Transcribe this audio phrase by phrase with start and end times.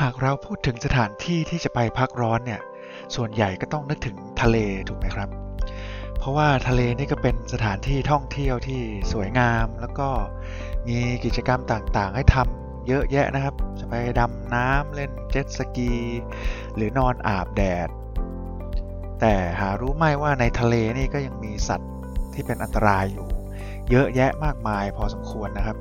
[0.00, 2.60] หากเราพูดถึงสถานที่ที่จะไปพักร้อนเนี่ย
[3.14, 4.56] ส่วนใหญ่ก็ต้องนึกถึงทะเล
[4.88, 5.28] ถูกไหมครับ
[6.18, 8.80] เพราะว่าทะเลนี่ก็เป็นสถานที่ท่องเที่ยวที่
[9.12, 10.08] สวยงาม แล้วก็
[10.88, 15.92] มีกิจกรรมต่างๆ ให้ทำเยอะแยะนะครับ จะไปดำน้ำเล่นเจ็ตสกี
[16.76, 17.88] หรือนอนอาบแดด
[19.20, 21.92] แต่หารู้ไหมว่าในทะเลนี่ก็ยังมีสัตว์
[22.34, 23.26] ที่เป็นอันตรายอยู่
[23.90, 25.76] เยอะแยะมากมายพอสมควรนะครับ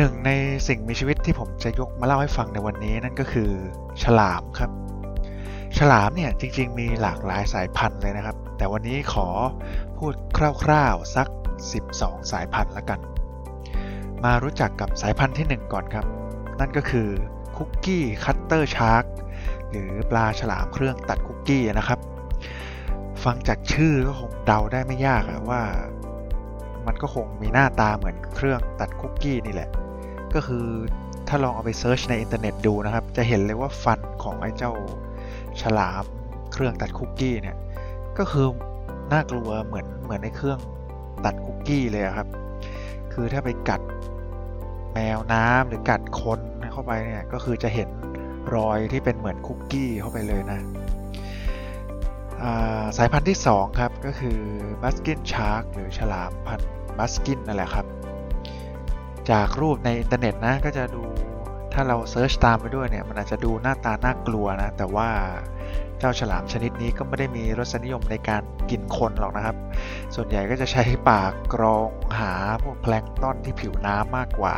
[0.00, 0.32] หนึ่งใน
[0.68, 3.50] สิ่งมีชีวิตที่ผมจะยกมาเล่าให้ฟังในวันนี้นั่นก็คือ
[4.02, 4.70] ฉลามครับ
[5.78, 9.28] ฉลามเนี่ยจริง ๆ มีหลากหลายสายพันธุ์เลยนะครับ แต่วันนี้ขอ
[9.96, 11.28] พูดคร่าวๆสัก
[11.78, 13.00] 12 สายพันธุ์ละกัน
[14.24, 16.06] มารู้จักกับสายพันธุ์ที่ 1 ก่อนครับ
[16.60, 17.08] นั่นก็คือ
[17.56, 19.04] cookiecutter shark
[19.70, 21.98] หรือปลาฉลามเครื่องตัดคุกกี้นะครับ
[23.24, 25.62] ฟังจากชื่อก็คงเดาได้ไม่ยากอะว่า
[26.86, 29.70] มันก็คงมีหน้าตาเหมือนเครื่องตัดคุกกี้นี่แหละ
[30.34, 30.66] ก็คือ
[31.28, 34.72] ถ้าลองเอาไป search ในอินเทอร์เน็ตดูนะครับ จะเห็นเลยว่าฟันของไอ้เจ้า
[35.62, 36.04] ฉลาม
[36.52, 37.56] เครื่องตัดคุกกี้เนี่ย
[38.18, 38.46] ก็คือ
[39.12, 40.58] น่ากลัวเหมือนเหมือนในเครื่อง
[41.24, 42.28] ตัดคุกกี้เลยครับ
[43.12, 43.80] คือถ้าไปกัด
[44.92, 46.40] แมวน้ำหรือกัดคน
[46.72, 47.88] เข้าไปเนี่ย ก็คือจะเห็น
[48.54, 50.60] รอยที่เป็นเหมือนคุกกี้เข้าไปเลยนะ
[52.80, 54.38] สายพันธุ์ที่ 2 ครับ ก็คือ
[54.82, 57.86] basking shark หรือฉลามพันธุ์ basking นั่นแหละครับ
[59.30, 61.02] จากรูปในอินเทอร์เน็ตนะก็จะดู
[61.72, 65.08] ถ้าเรา search ตามไปด้วยเนี่ยมันอาจจะดูหน้าตาน่ากลัวนะแต่ว่า
[65.98, 69.56] เจ้าฉลามชนิดนี้ก็ไม่ได้มีรสนิยมในการกินคนหรอกนะครับ
[70.14, 74.56] ส่วนใหญ่ก็จะใช้ปากกรองหาพวกแพลงก์ตอนที่ผิวน้ำมากกว่า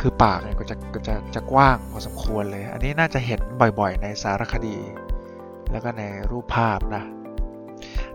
[0.00, 3.40] คือปากเนี่ยก็จะก็จะจะกว้างพอสมควรเลย อันนี้น่าจะเห็น
[3.80, 4.76] บ่อยๆ ในสารคดี
[5.70, 7.04] แล้วก็ในรูปภาพนะ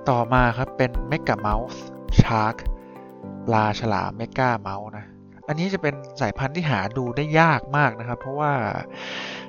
[0.10, 1.82] ต่อมาครับเป็นเมกะเมาส์
[2.24, 2.56] ชาร์ก
[3.48, 5.06] ปลาฉลามเมกะเมาส์นะ
[5.48, 8.52] อันนี้จะเป็นสายพันธุ์ที่หาดูได้ยากมากนะครับ เพราะว่า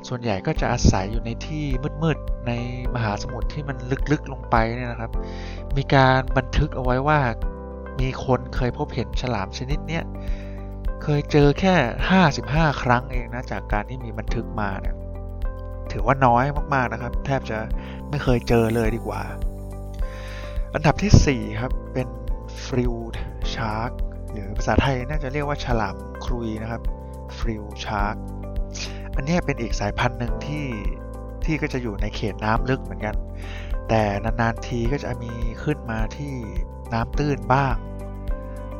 [0.08, 1.64] ส่วนใหญ่ก็จะอาศัยอยู่ในที่
[2.02, 2.52] มืดๆใน
[2.94, 3.76] มหาสมุทรที่มัน
[4.12, 5.12] ลึกๆลงไปเนี่ยนะครับ
[5.76, 7.20] มีการบันทึกเอาไว้ว่า
[8.00, 10.04] มีคนเคยพบเห็นฉลามชนิดเนี้ย
[11.02, 11.74] เคยเจอแค่
[12.24, 14.94] 55 ครั้งเองนะจากการที่มีบันทึกมาเนี่ย
[15.92, 16.44] ถือว่าน้อย
[16.74, 17.58] มากๆนะครับ แทบจะ
[18.10, 19.22] ไม่เคยเจอเลยดีกว่า
[20.74, 22.08] อันดับที่ 4 ครับ เป็น
[22.64, 22.92] ฟริว
[23.54, 23.90] ชาร์ก
[24.34, 26.82] หรือภาษาไทยน่าจะเรียกว่าฉลามครุยนะครับ
[27.38, 28.16] ฟริวชาร์ก
[29.16, 30.66] อันนี้เป็นอีกสายพันธุ์หนึ่งที่
[31.44, 33.16] ที่ก็จะอยู่ในเขตน้ำลึกเหมือนกัน
[33.88, 35.32] แต่นานๆทีก็จะมี
[35.64, 36.32] ขึ้นมาที่
[36.92, 37.74] น้ำตื้นบ้าง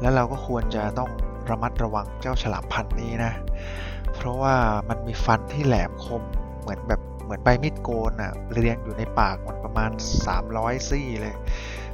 [0.00, 1.10] แล้วเราก็ควรจะต้อง
[1.50, 3.32] ระมัดระวังเจ้าฉลามพันธุ์นี้นะ
[4.14, 4.54] เพราะว่า
[4.88, 6.22] มันมีฟันที่แหลมคม
[6.60, 9.90] เหมือนแบบเหมือนใบมีดโกนอะเรียงอยู่ในปากมันประมาณ
[10.38, 11.34] 300 ซี่เลย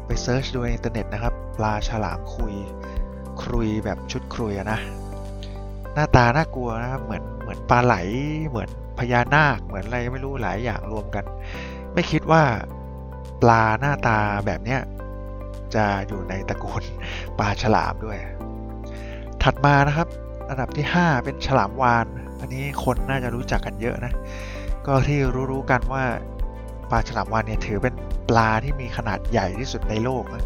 [0.06, 2.54] ไป search ดูในอินเทอร์เน็ตนะครับ ปลาฉลามคุย
[3.42, 4.78] ครุยแบบชุดครุยอะนะ
[5.94, 7.96] หน้าตาน่ากลัวนะครับเหมือนเหมือนปลาไหล
[8.48, 11.24] เหมือนพญานาค เหมือนอะไรไม่รู้หลายอย่างรวมกัน
[11.94, 12.42] ไม่คิดว่า
[13.42, 14.80] ปลาหน้าตาแบบเนี้ย
[15.74, 16.82] จะอยู่ในตระกูล
[17.38, 18.18] ปลาฉลามด้วย
[19.42, 20.08] ถัดมานะครับ
[20.48, 22.06] อันดับที่ 5 เป็นฉลามวาน
[22.40, 24.12] อันนี้คนน่าจะรู้จักกันเยอะนะ
[24.86, 25.20] ก็ที่
[25.50, 26.04] รู้ๆกันว่า
[26.90, 27.94] ปลาฉลามวานเนี่ยถือเป็น
[28.28, 30.44] ปลาที่มีขนาดใหญ่ที่สุดในโลกนะ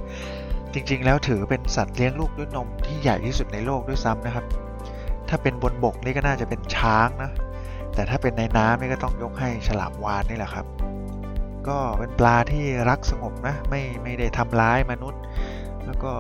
[0.75, 4.45] จริงๆ แล้วถือเป็นสัตว์เลี้ยงลูกด้วยนมที่ใหญ่ที่สุดในโลกด้วยซ้ำนะครับ
[5.29, 7.31] ถ้าเป็นบนบกนี่ก็น่าจะเป็นช้างนะ
[7.95, 10.67] แต่ถ้าเป็นในน้ำนี่ก็ต้องยกให้ฉลามวานนี่แหละครับ
[11.69, 15.23] ก็เป็นปลาที่รักสงบนะ ไม่ไม่ได้ทำร้ายมนุษย์
[15.87, 16.13] แล้วก็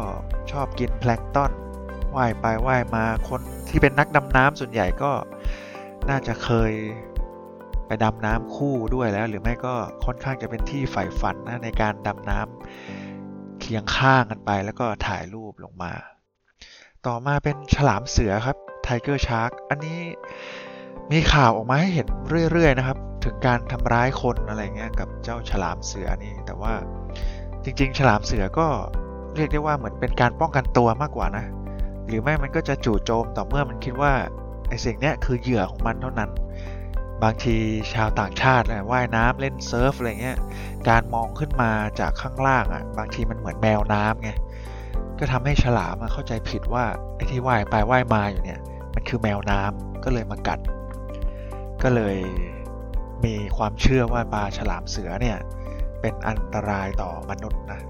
[0.52, 1.52] ชอบกินแพลงก์ต้อน
[2.16, 5.10] ว่ายไปว่ายมาคนที่เป็นนักดำน้ำส่วนใหญ่ก็
[6.10, 6.72] น่าจะเคย
[7.86, 13.03] ไปดำน้ำคู่ด้วยแล้ว หรือไม่ก็ค่อนข้างจะเป็นที่ใฝ่ฝันนะในการดำน้ำ
[13.60, 15.92] เคียงข้างกันไปแล้วก็ถ่ายรูปลงมา
[17.06, 18.56] ต่อมาเป็นฉลามเสือครับ
[18.86, 20.00] Tiger Shark อันนี้
[21.12, 22.06] มีข่าวออกมาให้เห็น
[22.52, 26.74] เรื่อยๆนะครับ ถึงการทำร้ายคนอะไรเงี้ยกับเจ้าฉลามเสือนี่ แต่ว่า
[27.64, 28.66] จริงๆ ฉลามเสือก็
[29.36, 31.44] เรียกได้ว่าเหมือนเป็นการป้องกันตัวมากกว่านะ
[32.06, 34.12] หรือไม่มันก็จะจู่โจมต่อเมื่อมันคิดว่า
[34.68, 36.30] ไอ้สิ่งเนี้ยคือเหยื่อของมันเท่านั้น
[37.22, 37.56] บางที
[37.94, 40.38] ชาวต่างชาติว่ายน้ำเล่นเซิร์ฟอะไรเงี้ย
[40.88, 41.70] การมองขึ้นมา
[42.00, 44.30] จากข้างล่างอะบางทีมันเหมือนแมวน้ำไง
[45.18, 46.84] ก็ทำให้ฉลามเข้าใจผิดว่า
[47.14, 48.60] ไอ้ที่ว่ายไปว่ายมาอยู่เนี่ย
[48.94, 50.58] มันคือแมวน้ำก็เลยมากัด
[51.82, 52.16] ก็เลย
[53.24, 55.38] มีความเชื่อว่าปลาฉลามเสือเนี่ย
[56.00, 57.80] เป็นอันตรายต่อมนุษย์นะ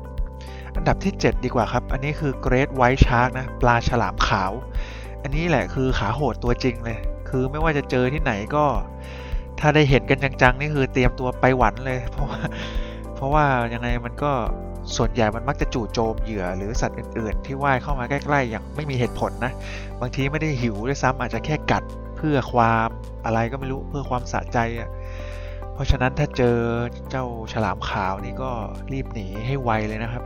[0.76, 4.52] อันดับที่ 7 ดีกว่าครับ อันนี้คือ Great White Shark นะปลาฉลามขาว
[5.22, 6.98] อันนี้แหละคือขาโหดตัวจริงเลย
[7.28, 8.64] คือไม่ว่าจะเจอที่ไหนก็
[9.60, 12.40] ถ้าได้เห็นกันจังๆนี่คือเตรียมตัวไปหวันเลย เพราะว่า
[13.14, 13.44] เพราะว่า
[13.74, 14.32] ยังไงมันก็
[14.96, 19.52] ส่วนใหญ่มันมักจะจู่โจมเหยื่อหรือสัตว์อื่นๆ ที่ว่ายเข้ามาใกล้ๆ อย่างไม่มีเหตุผลนะ
[20.00, 21.82] บางทีไม่ได้หิวด้วยซ้ำอาจจะแค่กัด
[22.16, 22.88] เพื่อความ
[23.24, 24.90] อะไรก็ไม่รู้เพื่อความสะใจอะ
[25.72, 26.56] เพราะฉะนั้นถ้าเจอ
[27.10, 28.50] เจ้าฉลามขาวนี่ก็
[28.92, 30.24] รีบหนีให้ไวเลยนะครับ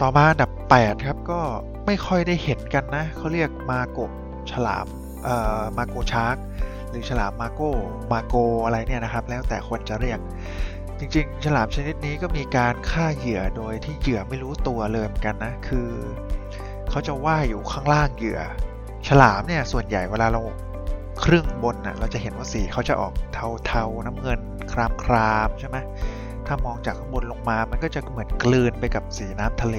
[0.00, 1.40] ต่อมาอันดับ 8 ครับก็
[1.86, 3.98] ไม่ค่อยได้เห็นกันนะเขาเรียกมาโก
[4.52, 4.86] ฉลาม
[5.78, 6.36] มาโกชาร์ก
[6.90, 7.60] หรือฉลามมาโก
[8.12, 8.34] มาโก
[8.64, 10.20] อะไรเนี่ยนะครับ แล้วแต่คนจะเรียก
[10.98, 15.88] จริงๆ ฉลามชนิดนี้ก็มีการฆ่าเหยื่อโดยที่เหยื่อไม่รู้ตัวเลยเหมือนกันนะ คือ
[16.90, 18.40] เขาจะว่ายอยู่ข้างล่างเหยื่อ
[19.08, 20.42] ฉลามเนี่ยส่วนใหญ่เวลาเรา
[21.24, 23.12] ครึ่งบนน่ะเราจะเห็นว่าสีเขาจะออก
[23.66, 24.40] เทาๆ น้ำเงิน
[24.72, 25.76] ครามครามใช่ไหม
[26.46, 29.76] ถ้ามองจากข้างบนลงมา มันก็จะเหมือนกลืนไปกับสีน้ำทะเล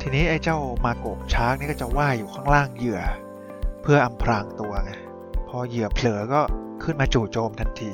[0.00, 3.00] ทีนี้ไอ้เจ้ามาโกกชาร์กนี่ก็จะว่ายอยู่ข้างล่างเหยื่อ
[3.82, 4.92] เพื่ออำพรางตัวไง
[5.48, 6.40] พอเหยื่อเผลอก็
[6.82, 7.92] ขึ้นมาจู่โจมทันที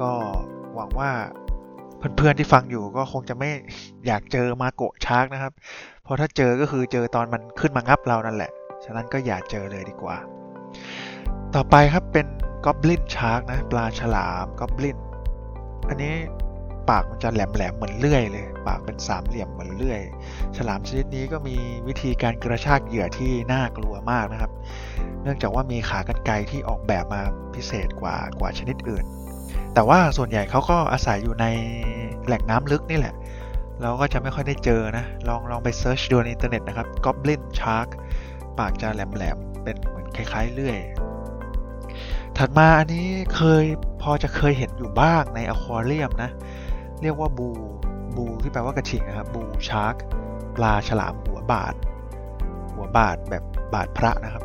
[0.00, 0.10] ก็
[0.74, 1.10] หวังว่า
[2.16, 3.50] เพื่อนๆที่ฟังอยู่ก็คงจะไม่
[4.06, 5.52] อยากเจอมาโกะชาร์กนะครับ
[6.04, 8.50] เพราะถ้าเจอก็คือเจอตอนมันขึ้นมางับเรานั่นแหละ
[8.84, 10.16] ฉะนั้นก็อย่าเจอเลยดีกว่า
[11.54, 12.26] ต่อไปครับเป็น
[12.64, 14.98] กอบลินชาร์กนะ ปลาฉลามกอบลิน
[15.88, 16.14] อันนี้
[16.90, 20.00] ปากมันจะแหลมๆเหมือนเลื่อยเลย ปากเป็นสามเหลี่ยมเหมือนเลื่อย
[20.56, 21.56] ฉลามชนิดนี้ก็มี
[21.88, 24.52] วิธีการกระชากเหยื่อที่น่ากลัวมากนะครับ
[25.22, 27.22] เนื่องจากว่ามีขากรรไกรที่ออกแบบมา
[27.54, 29.04] พิเศษกว่ากว่าชนิดอื่น
[29.74, 31.46] แต่ว่าส่วนใหญ่เขาก็อาศัยอยู่ใน
[32.26, 33.14] แหล่งน้ำลึกนี่แหละ
[33.82, 37.88] เราก็จะไม่ค่อยได้เจอนะ ลองลองไป search ดูในอินเทอร์เน็ตนะครับ Goblin Shark
[38.58, 40.78] ปากจะแหลมๆเป็นเหมือนคล้ายๆเลื่อย
[42.38, 43.64] ถัดมาอันนี้เคย
[44.02, 46.30] พอจะเคยเห็นอยู่บ้างในอควาเรียมนะ
[47.02, 47.48] เรียกว่าบู
[48.16, 49.94] บูที่แปลว่ากระชิงนะครับบูชาร์ก
[50.56, 51.74] ปลาฉลามหัวบาด
[52.72, 53.44] หัวบาดแบบ
[53.74, 54.44] บาดพระนะครับ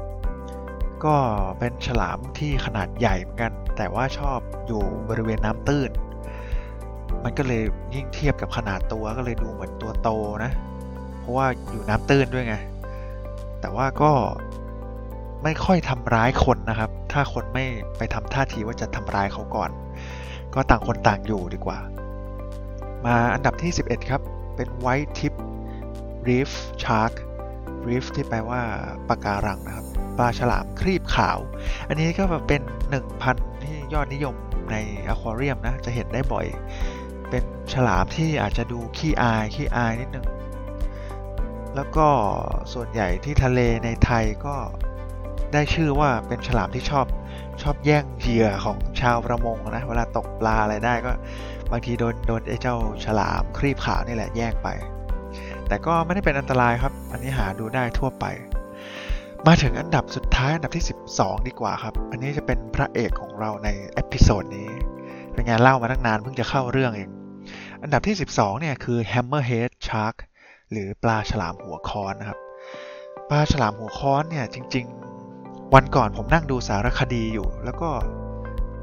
[1.06, 1.16] ก็
[1.60, 5.90] เป็นฉลามที่ขนาดใหญ่เหมือนกัน แต่ว่าชอบอยู่บริเวณน้ำตื้น
[7.24, 7.63] มันก็เลย
[7.96, 10.10] ยิ่งเทียบกับขนาดตัวก็เลยดูเหมือนตัวโต
[10.44, 10.51] นะ
[11.19, 12.56] เพราะว่าอยู่น้ำตื้นด้วยไง
[13.62, 14.12] แต่ว่าก็
[15.44, 17.66] ไม่ค่อยทำร้ายคนนะครับ ถ้าคนไม่
[17.98, 19.69] ไปทำท่าทีว่าจะทำร้ายเขาก่อน
[20.54, 21.78] ก็ต่างคนต่างอยู่ดีกว่า
[23.06, 24.22] มาอันดับที่ 11 ครับ
[24.56, 25.34] เป็น White Tip
[26.28, 26.52] Reef
[26.84, 27.13] Shark
[27.88, 28.62] Reef ที่แปลว่า
[29.10, 29.86] ปะการังนะครับ
[30.18, 31.40] ปลาฉลามครีบขาว
[31.88, 34.36] อันนี้ก็เป็นหนึ่งพันที่ยอดนิยม
[34.72, 34.75] ใน
[35.07, 36.46] อควาเรียมนะ จะเห็นได้บ่อย
[37.30, 37.44] เป็น
[37.74, 40.25] ฉลามที่อาจจะดูขี้อาย ขี้อายนิดนึง
[41.75, 42.08] แล้วก็
[42.74, 44.56] ส่วนใหญ่ที่ทะเลในไทยก็
[45.54, 47.06] ได้ชื่อว่าเป็นฉลามที่ชอบ
[47.63, 51.12] ชอบแย่งเหยื่อของชาวประมงนะ เวลาตกปลาอะไรได้ก็
[51.71, 52.75] บางทีโดนโดนไอ้เจ้า
[53.06, 54.67] ฉลามครีบขาวนี่แหละแย่งไป
[55.67, 58.25] แต่ก็ไม่ได้เป็นอันตรายครับ อันนี้หาดูได้ทั่วไป
[59.47, 60.85] มาถึงอันดับสุดท้ายอันดับที่
[61.15, 64.69] 12 ดีกว่าครับ อันนี้จะเป็นพระเอกของเราใน episode นี้
[65.33, 67.09] เป็นงานเล่ามาตั้งนานเพิ่งจะเข้าเรื่องเอง
[67.83, 70.15] อันดับที่ 12 เนี่ยคือ Hammerhead Shark
[70.71, 72.39] หรือปลาฉลามหัวค้อนนะครับ
[73.29, 74.85] ปลาฉลามหัวค้อนเนี่ยจริง
[75.29, 77.89] ๆ วันก่อนผมนั่งดูสารคดีอยู่ แล้วก็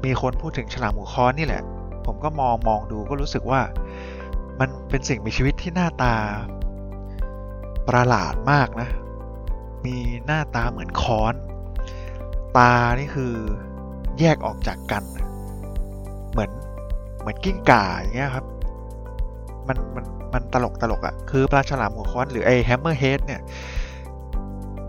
[0.05, 1.63] มีคนพูดถึงฉลามหัวค้อนนี่แหละ
[2.07, 3.61] ผมก็มองมองดูก็รู้สึกว่า
[4.59, 6.15] มันเป็นสิ่งมีชีวิตที่หน้าตา
[7.87, 8.89] ประหลาดมากนะ
[9.85, 9.95] มี
[10.25, 11.33] หน้าตาเหมือนค้อน
[12.57, 13.33] ตานี่คือ
[14.19, 15.03] แยกออกจากกัน
[16.31, 16.51] เหมือน
[17.19, 18.45] เหมือนกิ้งก่าอย่างเงี้ยครับ
[19.67, 23.41] มันมันมันตลกตลกอะ่ะ คือปลาฉลามหัวค้อนหรือไอ้ Hammerhead เนี่ย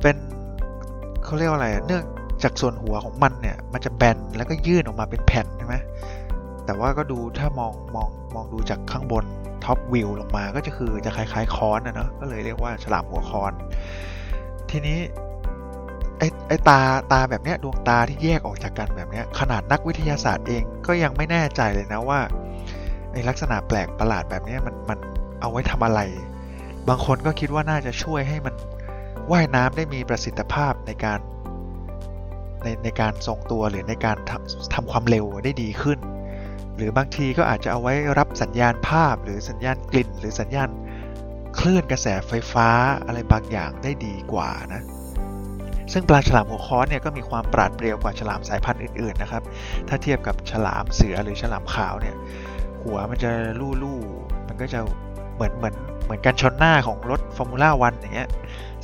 [0.00, 0.16] เป็น
[1.24, 2.04] เขาเรียกว่าอะไรเนื่อง
[2.42, 5.76] จากส่วนหัวของมันเนี่ย มันจะแบนแล้วก็ยื่นออกมาเป็นแผ่นใช่ไหม
[6.66, 9.24] แต่ว่าก็ดูถ้ามองมองมองดูจากข้างบน
[9.64, 13.52] top view ลงมาก็จะคือจะคล้ายๆค้อนนะเนาะก็เลยเรียกว่าฉลามหัวค้อน
[14.70, 14.98] ทีนี้
[16.18, 16.80] ไอ้ไอตา
[17.12, 22.20] ตาแบบเนี้ยดวงตาที่แยกออกจากกันแบบเนี้ยขนาดนักวิทยาศาสตร์เองก็ยังไม่แน่ใจเลยนะว่า
[23.12, 24.98] ไอ้ลักษณะแปลกประหลาดแบบเนี้ยมันมัน
[25.40, 26.00] เอาไว้ทำอะไร
[26.88, 28.54] บางคนก็คิดว่าน่าจะช่วยให้มัน
[29.30, 31.20] ว่ายน้ำได้มีประสิทธิภาพในการ
[32.62, 35.98] ในในการทรงตัวหรือในการทำทำความเร็วได้ดีขึ้น
[36.76, 40.68] หรือบางทีก็อาจจะเอาไว้รับสัญญาณภาพ หรือสัญญาณกลิ่น หรือสัญญาณ
[41.58, 42.68] คลื่นกระแสไฟฟ้า
[43.06, 44.82] อะไรบางอย่างได้ดีกว่านะ
[45.92, 49.42] ซึ่งปลาฉลามหัวค้อนเนี่ยก็มีความปราดเปรียวกว่าฉลามสายพันธุ์อื่นๆนะครับ
[49.88, 52.14] ถ้าเทียบกับฉลามเสือหรือฉลามขาวเนี่ย
[52.82, 53.30] หัวมันจะ
[53.82, 54.80] ลู่ๆมันก็จะ
[55.34, 58.28] เหมือนเหมือนเหมือนกันชนหน้าของรถฟอร์มูล่าวันอย่างเงี้ย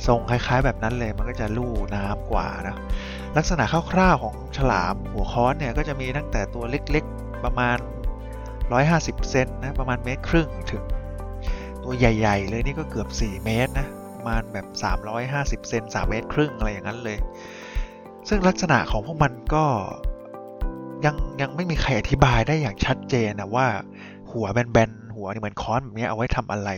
[0.07, 2.75] ทรงคล้ายๆ แบบนั้นเลยมันก็จะลู่น้ำกว่านะ
[3.37, 7.05] ลักษณะคร่าวๆของฉลามหัวค้อนเนี่ยก็จะมีตั้งแต่ตัวเล็ก
[7.45, 7.77] ประมาณ
[8.53, 10.83] 150 เซนนะประมาณเมตรครึ่งถึง
[11.83, 14.65] ตัวใหญ่ ๆ เลยนี่ก็เกือบ 4 เมตรนะประมาณแบบ
[15.61, 17.17] 350 เซน3เมตรครึ่งอะไรอย่างนั้นเลย
[18.29, 19.65] ซึ่งลักษณะของพวกมันก็
[21.05, 23.67] ยังยังไม่มีใครอธิบายได้อย่างชัดเจนนะว่า
[24.31, 26.69] หัวแบนๆหัวนี่เหมือนค้อนแบบนี้เอาไว้ทำอะไร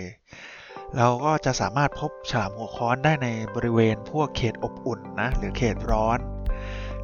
[0.98, 6.20] เราก็จะสามารถพบฉลามหัวค้อนได้ในบริเวณพวกเขตอบอุ่นนะหรือเขตร้อน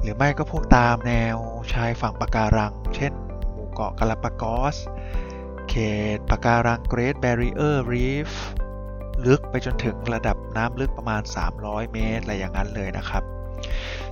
[0.01, 1.37] หรือไม่ก็พวกตามแนว
[1.73, 3.13] ชายฝั่งปะการัง เช่น
[3.79, 4.75] เกาะกาลาปากอส
[5.69, 5.75] เข
[6.15, 8.29] ตปะการังเกรทแบรีเออร์รีฟ
[9.25, 11.21] ลึกไปจนถึงระดับน้ำลึกประมาณ
[11.57, 13.23] 300 เมตร อะไรอย่างนั้นเลยนะครับ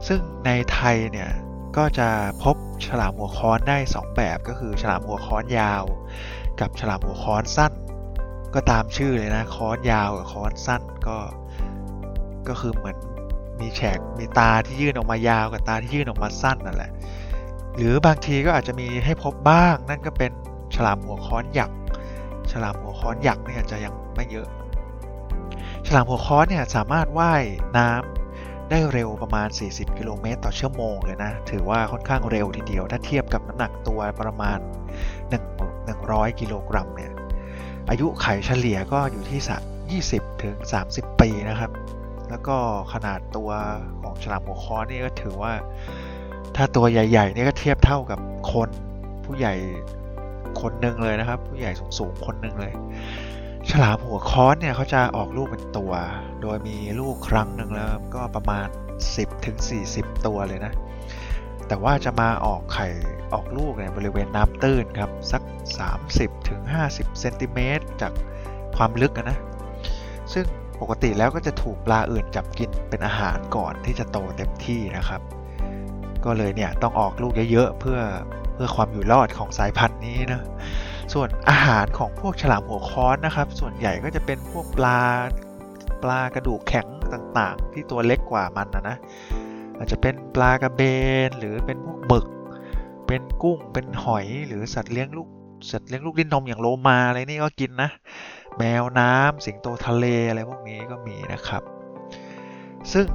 [0.08, 1.30] ซึ่งในไทยเนี่ย
[1.78, 2.10] ก็จะ
[2.44, 2.56] พบ
[2.88, 5.84] ฉลามหัวค้อนได้ 2 แบบก็คือฉลามหัวค้อนยาว
[6.60, 7.74] กับฉลามหัวค้อนสั้น
[8.56, 11.18] ก็ตามชื่อเลยนะค้อนยาวกับค้อนสั้นก็
[12.48, 12.98] ก็คือเหมือน
[13.60, 16.92] มีแฉกมีตาที่ยื่นออกมายาวกับตาที่ยื่นออกมาสั้นนั่นแหละ
[17.78, 20.32] หรือบางทีก็อาจจะมีให้พบบ้าง นั่นก็เป็น
[20.76, 21.72] ฉลามหัวค้อนหยัก
[22.52, 24.48] ฉลามหัวค้อนหยักเนี่ยจะยังไม่เยอะ
[25.88, 27.44] ฉลามหัวค้อนเนี่ยสามารถว่าย
[27.78, 34.60] น้ำได้เร็วประมาณ 40 กิโลเมตรต่อชั่วโมงเลยนะ ถือว่าค่อนข้างเร็วทีเดียว ถ้าเทียบกับน้ำหนักตัวประมาณ
[35.40, 37.12] 1 100 กิโลกรัมเนี่ย
[37.90, 40.56] อายุไขเฉลี่ยก็อยู่ที่20 ถึง
[40.90, 41.72] 30 ปีนะครับ
[42.30, 42.58] แล้วก็
[42.94, 43.50] ขนาดตัว
[44.02, 45.54] ของฉลามหัวค้อนนี่ก็ถือว่า
[46.56, 48.20] ถ้าตัวใหญ่ๆนี่ก็เทียบเท่ากับ
[48.54, 48.70] คน
[49.26, 49.54] ผู้ใหญ่
[50.62, 52.74] คนหนึ่งเลยนะครับ ผู้ใหญ่สูงๆคนหนึ่งเลย
[53.70, 55.92] ฉลามหัวค้อนเนี่ยเขาจะออกลูกเป็นตัว
[56.42, 58.68] โดยมีลูกครั้งหนึ่งแล้วก็ประมาณ
[59.08, 59.58] 10ถึง
[59.92, 60.74] 40 ตัวเลยนะ
[61.68, 62.88] แต่ว่าจะมาออกไข่
[63.34, 65.42] ออกลูกในบริเวณน้ำตื้นครับ สัก
[65.96, 66.62] 30ถึง
[66.92, 68.12] 50เซนติเมตรจาก
[68.78, 69.38] ความลึกนะ
[70.34, 70.46] ซึ่ง
[70.82, 75.22] ปกติแล้วก็จะถูกปลาอื่นจับกินเป็นอาหารก่อนที่จะโตเต็มที่นะครับ
[76.26, 78.00] ก็เลยเนี่ยต้องออกลูกเยอะๆเพื่อ
[78.54, 80.42] เพื่อความอยู่รอดของสายพันธุ์นี้นะ
[81.14, 85.02] ส่วนอาหารของพวกฉลามหัวค้อนนะครับ ส่วนใหญ่ก็จะเป็นพวกปลา
[86.04, 88.98] ปลากระดูกแข็งต่างๆ ที่ตัวเล็กกว่ามันนะนะ
[89.78, 90.82] อาจจะเป็นปลากระเบ
[91.28, 92.26] นหรือเป็นพวกหมึก
[93.08, 95.28] เป็นกุ้งเป็นหอยหรือสัตว์เลี้ยงลูก
[95.72, 97.90] สัตว์เลี้ยงลูกดิ้นนมอย่างโลมาอะไรนี่ก็กินนะ
[98.58, 101.64] แมวน้ำสิงโตทะเลอะไรพวกนี้ก็มีนะครับ
[102.94, 103.06] ซึ่ง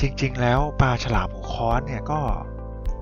[0.00, 2.20] จริงๆ แล้วปลาฉลามหัวค้อนเนี่ยก็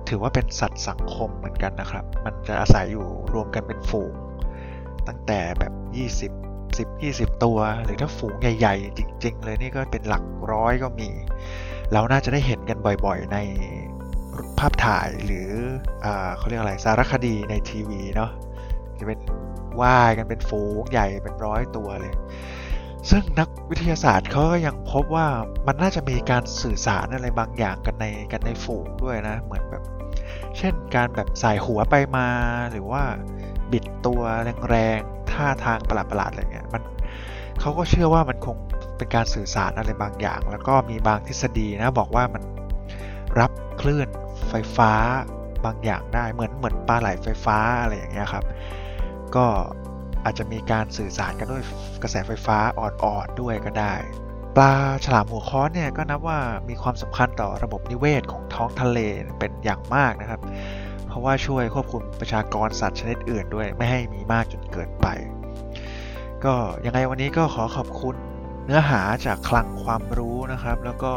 [0.09, 4.13] ถือว่าเป็นสัตว์สังคมเหมือนกันนะครับ มันจะอาศัยอยู่รวมกันเป็นฝูง
[5.07, 5.73] ตั้งแต่แบบ
[6.31, 6.31] 20
[6.77, 11.09] 10 20 ตัว หรือถ้าฝูงใหญ่ ๆ จริง ๆ เลยนี่ก็เป็นหลักร้อยก็มี
[11.93, 13.37] เราน่าจะได้เห็นกันบ่อยๆ ใน
[14.59, 15.49] ภาพถ่ายหรือ
[16.05, 16.07] อ
[16.37, 18.31] เขาเรียกอะไรสารคดีในทีวีเนาะ
[18.99, 19.19] จะเป็น
[19.81, 22.13] ว่ายกันเป็นฝูงใหญ่เป็นร้อยตัวเลย
[23.09, 25.27] ซึ่งนักวิทยาศาสตร์เขาก็ยังพบว่า
[25.67, 29.83] มันน่าจะมีการสื่อสารอะไรบางอย่างกันในกันในฝูงด้วยนะ เหมือนแบบ
[30.57, 32.27] เช่นการแบบสายหัวไปมา
[32.71, 33.03] หรือว่า
[33.71, 34.21] บิดตัว
[34.69, 36.83] แรงๆท่าทางประหลาดๆอะไรเงี้ยมัน
[37.59, 38.57] เขาก็เชื่อว่ามันคง
[38.97, 42.43] เป็นการสื่อสารอะไรบางอย่าง แล้วก็มีบางทฤษฎีนะบอกว่ามัน
[43.39, 44.07] รับคลื่น
[44.49, 44.91] ไฟฟ้า
[45.65, 48.45] บางอย่างได้เหมือนเหมือนปลาไหลไฟฟ้าอะไรอย่างเงี้ยครับ
[49.35, 49.45] ก็
[50.23, 51.63] อาจจะมีการสื่อสารกันด้วย
[52.01, 53.93] กระแสไฟฟ้าอ่อนๆด้วยก็ได้
[54.55, 54.73] ปลา
[55.05, 58.99] ฉลามหัวค้อนเนี่ยก็นับว่ามีความสำคัญต่อระบบนิเวศของท้องทะเล
[59.39, 60.41] เป็นอย่างมากนะครับ
[61.07, 65.07] เพราะว่าช่วยควบคุมประชากรสัตว์ชนิดอื่นด้วยไม่ให้มีมากจนเกินไป
[66.45, 66.53] ก็
[66.85, 68.15] ยังไงวันนี้ก็ขอขอบคุณ
[68.65, 71.13] เนื้อหาจากคลังความรู้นะครับ แล้วก็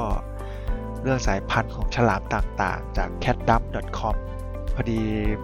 [1.03, 4.15] เรื่องสายพันธุ์ของฉลามต่างๆ จาก catdump.com
[4.75, 5.01] พอดี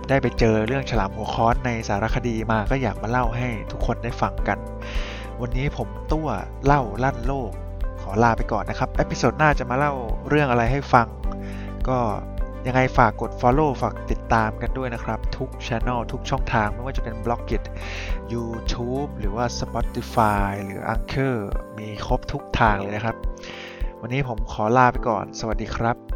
[0.08, 4.58] ได้ไปเจอเรื่องฉลามหัวค้อนในสารคดีมาก็อยากมาเล่าให้ทุกคนได้ฟังกัน
[5.40, 6.28] วันนี้ผมตั้ว
[6.64, 7.50] เล่าลั่นโลก
[8.00, 9.94] ขอลาไปก่อนนะครับ episode หน้าจะมาเล่า
[10.28, 11.06] เรื่องอะไรให้ฟัง
[11.88, 11.98] ก็
[12.66, 17.62] ยังไงฝากกด Follow ฝากติดตามกันด้วยนะครับ ทุก Channel ทุกช่องทางไม่ว่าจะเป็น Blockdit
[18.32, 21.36] YouTube หรือว่า Spotify หรือ Anchor
[21.78, 23.16] มีครบทุกทางเลยนะครับ
[24.00, 26.09] วันนี้ผมขอลาไปก่อน สวัสดีครับ